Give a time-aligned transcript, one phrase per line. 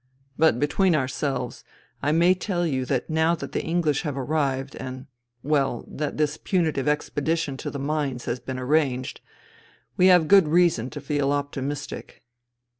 [0.35, 1.63] But between ourselves,
[2.01, 5.05] I may tell you that now that the English have arrived and—
[5.53, 9.21] well, that this punitive expedition to the mines has been arranged,
[9.97, 12.23] we have good reason to feel optimistic."